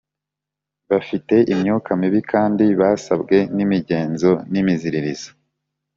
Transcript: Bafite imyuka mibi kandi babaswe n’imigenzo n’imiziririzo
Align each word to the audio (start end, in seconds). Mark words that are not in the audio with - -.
Bafite 0.89 1.35
imyuka 1.53 1.89
mibi 2.01 2.19
kandi 2.31 2.65
babaswe 2.79 3.37
n’imigenzo 3.55 4.31
n’imiziririzo 4.51 5.29